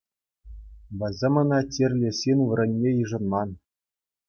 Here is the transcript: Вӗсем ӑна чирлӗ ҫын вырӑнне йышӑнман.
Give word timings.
Вӗсем 1.01 1.35
ӑна 1.41 1.59
чирлӗ 1.77 2.11
ҫын 2.23 2.39
вырӑнне 2.49 2.91
йышӑнман. 3.03 3.49